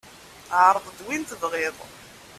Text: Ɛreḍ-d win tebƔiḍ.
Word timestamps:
Ɛreḍ-d 0.65 0.99
win 1.05 1.23
tebƔiḍ. 1.29 1.77